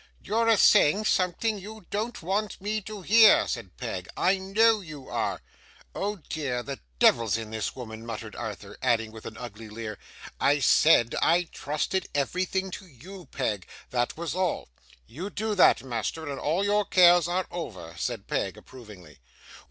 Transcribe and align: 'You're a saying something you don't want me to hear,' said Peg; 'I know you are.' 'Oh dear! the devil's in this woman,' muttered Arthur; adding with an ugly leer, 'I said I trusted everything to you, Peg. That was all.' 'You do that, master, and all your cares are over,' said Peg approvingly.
'You're 0.19 0.47
a 0.47 0.57
saying 0.57 1.05
something 1.05 1.59
you 1.59 1.85
don't 1.91 2.23
want 2.23 2.59
me 2.59 2.81
to 2.81 3.03
hear,' 3.03 3.47
said 3.47 3.77
Peg; 3.77 4.07
'I 4.17 4.37
know 4.39 4.79
you 4.81 5.07
are.' 5.07 5.41
'Oh 5.93 6.15
dear! 6.27 6.63
the 6.63 6.79
devil's 6.97 7.37
in 7.37 7.51
this 7.51 7.75
woman,' 7.75 8.03
muttered 8.03 8.35
Arthur; 8.35 8.79
adding 8.81 9.11
with 9.11 9.27
an 9.27 9.37
ugly 9.37 9.69
leer, 9.69 9.99
'I 10.39 10.57
said 10.57 11.13
I 11.21 11.43
trusted 11.51 12.07
everything 12.15 12.71
to 12.71 12.87
you, 12.87 13.27
Peg. 13.27 13.67
That 13.91 14.17
was 14.17 14.33
all.' 14.33 14.69
'You 15.05 15.29
do 15.29 15.53
that, 15.53 15.83
master, 15.83 16.27
and 16.27 16.39
all 16.39 16.63
your 16.63 16.83
cares 16.83 17.27
are 17.27 17.45
over,' 17.51 17.93
said 17.95 18.25
Peg 18.25 18.57
approvingly. 18.57 19.19